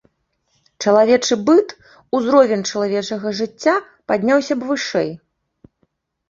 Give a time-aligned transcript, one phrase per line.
[0.85, 1.67] Чалавечы быт,
[2.19, 3.75] узровень чалавечага жыцця
[4.13, 5.11] падняўся б вышэй.